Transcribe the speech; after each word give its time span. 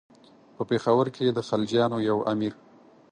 په 0.55 0.61
پېښور 0.69 1.07
کې 1.15 1.25
د 1.29 1.39
خلجیانو 1.47 1.97
یو 2.09 2.17
امیر. 2.31 2.53